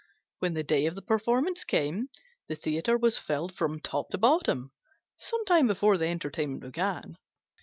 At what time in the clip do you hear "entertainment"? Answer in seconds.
6.07-6.63